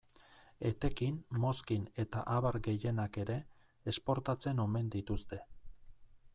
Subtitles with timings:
[0.69, 3.37] Etekin, mozkin eta abar gehienak ere,
[3.95, 5.43] esportatzen omen dituzte.